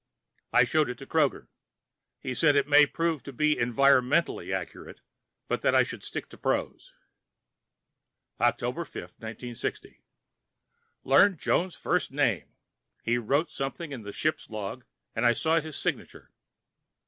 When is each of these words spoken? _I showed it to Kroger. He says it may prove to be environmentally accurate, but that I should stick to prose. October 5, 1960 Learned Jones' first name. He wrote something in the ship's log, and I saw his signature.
_I 0.51 0.63
showed 0.63 0.89
it 0.89 0.97
to 0.97 1.05
Kroger. 1.05 1.45
He 2.19 2.33
says 2.33 2.55
it 2.55 2.67
may 2.67 2.87
prove 2.87 3.21
to 3.21 3.31
be 3.31 3.55
environmentally 3.55 4.51
accurate, 4.51 4.99
but 5.47 5.61
that 5.61 5.75
I 5.75 5.83
should 5.83 6.03
stick 6.03 6.27
to 6.29 6.39
prose. 6.39 6.91
October 8.39 8.83
5, 8.83 8.95
1960 8.95 10.01
Learned 11.03 11.37
Jones' 11.37 11.75
first 11.75 12.09
name. 12.11 12.55
He 13.03 13.19
wrote 13.19 13.51
something 13.51 13.91
in 13.91 14.01
the 14.01 14.11
ship's 14.11 14.49
log, 14.49 14.85
and 15.15 15.23
I 15.23 15.33
saw 15.33 15.61
his 15.61 15.75
signature. 15.77 16.31